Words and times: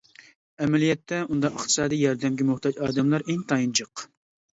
ئەمەلىيەتتە 0.63 1.19
ئۇنداق 1.25 1.59
ئىقتىسادى 1.59 1.99
ياردەمگە 1.99 2.47
موھتاج 2.47 2.81
ئادەملەر 2.87 3.27
ئىنتايىن 3.35 3.77
جىق. 3.81 4.05